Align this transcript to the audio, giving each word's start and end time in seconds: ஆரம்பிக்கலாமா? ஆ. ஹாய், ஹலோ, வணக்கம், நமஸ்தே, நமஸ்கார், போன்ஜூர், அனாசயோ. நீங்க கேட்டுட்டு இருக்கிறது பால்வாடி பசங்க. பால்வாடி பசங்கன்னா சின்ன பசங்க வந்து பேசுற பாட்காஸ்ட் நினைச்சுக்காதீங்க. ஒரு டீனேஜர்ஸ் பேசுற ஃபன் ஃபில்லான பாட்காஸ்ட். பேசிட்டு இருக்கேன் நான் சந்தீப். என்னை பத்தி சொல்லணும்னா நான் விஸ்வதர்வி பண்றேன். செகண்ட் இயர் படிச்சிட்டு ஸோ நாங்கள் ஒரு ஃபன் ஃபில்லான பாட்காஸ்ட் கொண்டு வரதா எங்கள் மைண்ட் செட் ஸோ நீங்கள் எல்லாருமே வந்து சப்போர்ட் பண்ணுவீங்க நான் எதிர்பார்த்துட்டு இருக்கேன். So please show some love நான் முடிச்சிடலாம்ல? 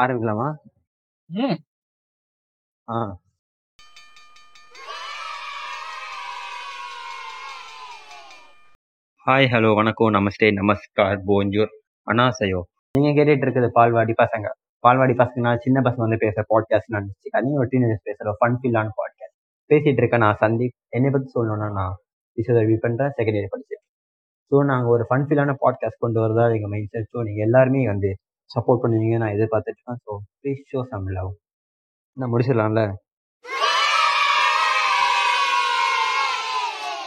ஆரம்பிக்கலாமா? 0.00 0.48
ஆ. 2.88 3.18
ஹாய், 9.26 9.46
ஹலோ, 9.52 9.74
வணக்கம், 9.74 10.12
நமஸ்தே, 10.12 10.48
நமஸ்கார், 10.54 11.20
போன்ஜூர், 11.26 11.68
அனாசயோ. 12.06 12.60
நீங்க 12.92 13.22
கேட்டுட்டு 13.22 13.36
இருக்கிறது 13.36 13.72
பால்வாடி 13.74 14.14
பசங்க. 14.22 14.48
பால்வாடி 14.88 15.14
பசங்கன்னா 15.16 15.56
சின்ன 15.56 15.80
பசங்க 15.80 15.96
வந்து 15.96 16.16
பேசுற 16.16 16.42
பாட்காஸ்ட் 16.48 16.92
நினைச்சுக்காதீங்க. 16.92 17.52
ஒரு 17.52 17.68
டீனேஜர்ஸ் 17.70 18.08
பேசுற 18.08 18.32
ஃபன் 18.38 18.56
ஃபில்லான 18.62 18.88
பாட்காஸ்ட். 18.98 19.34
பேசிட்டு 19.68 19.96
இருக்கேன் 19.96 20.20
நான் 20.20 20.36
சந்தீப். 20.40 20.76
என்னை 20.88 21.10
பத்தி 21.10 21.40
சொல்லணும்னா 21.40 21.72
நான் 21.72 21.96
விஸ்வதர்வி 22.36 22.76
பண்றேன். 22.76 23.12
செகண்ட் 23.16 23.38
இயர் 23.38 23.54
படிச்சிட்டு 23.56 23.84
ஸோ 24.50 24.64
நாங்கள் 24.64 24.88
ஒரு 24.88 25.06
ஃபன் 25.10 25.22
ஃபில்லான 25.22 25.54
பாட்காஸ்ட் 25.60 25.98
கொண்டு 25.98 26.20
வரதா 26.20 26.54
எங்கள் 26.54 26.70
மைண்ட் 26.70 26.88
செட் 26.88 27.02
ஸோ 27.02 27.24
நீங்கள் 27.24 27.44
எல்லாருமே 27.44 27.86
வந்து 27.86 28.16
சப்போர்ட் 28.50 28.82
பண்ணுவீங்க 28.82 29.16
நான் 29.22 29.34
எதிர்பார்த்துட்டு 29.36 29.78
இருக்கேன். 29.78 30.00
So 30.04 30.12
please 30.40 30.62
show 30.72 30.82
some 30.92 31.08
love 31.18 31.32
நான் 32.16 32.32
முடிச்சிடலாம்ல? 32.32 32.82